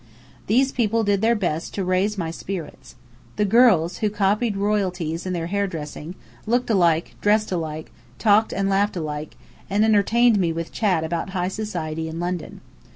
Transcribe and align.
These 0.47 0.71
people 0.71 1.03
did 1.03 1.21
their 1.21 1.35
best 1.35 1.75
to 1.75 1.85
raise 1.85 2.17
my 2.17 2.31
spirits. 2.31 2.95
The 3.35 3.45
girls, 3.45 3.99
who 3.99 4.09
copied 4.09 4.57
royalties 4.57 5.27
in 5.27 5.33
their 5.33 5.45
hair 5.45 5.67
dressing, 5.67 6.15
looked 6.47 6.71
alike, 6.71 7.13
dressed 7.21 7.51
alike, 7.51 7.91
talked 8.17 8.51
and 8.51 8.67
laughed 8.67 8.97
alike, 8.97 9.37
and 9.69 9.85
entertained 9.85 10.39
me 10.39 10.51
with 10.51 10.71
chat 10.71 11.03
about 11.03 11.29
high 11.37 11.49
society 11.49 12.07
in 12.07 12.19
London. 12.19 12.61